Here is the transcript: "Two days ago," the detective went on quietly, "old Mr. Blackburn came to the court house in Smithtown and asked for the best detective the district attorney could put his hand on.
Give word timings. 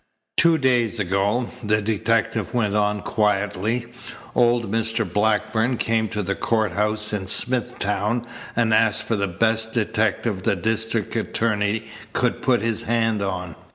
"Two 0.35 0.57
days 0.57 0.99
ago," 0.99 1.47
the 1.63 1.79
detective 1.79 2.55
went 2.55 2.73
on 2.75 3.03
quietly, 3.03 3.85
"old 4.33 4.71
Mr. 4.71 5.05
Blackburn 5.07 5.77
came 5.77 6.09
to 6.09 6.23
the 6.23 6.33
court 6.33 6.71
house 6.71 7.13
in 7.13 7.27
Smithtown 7.27 8.23
and 8.55 8.73
asked 8.73 9.03
for 9.03 9.15
the 9.15 9.27
best 9.27 9.73
detective 9.73 10.41
the 10.41 10.55
district 10.55 11.15
attorney 11.15 11.83
could 12.13 12.41
put 12.41 12.61
his 12.63 12.81
hand 12.81 13.21
on. 13.21 13.55